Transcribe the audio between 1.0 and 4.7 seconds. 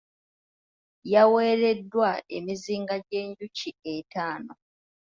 Yaweereddwa emizinga gy'enjuki ettaano.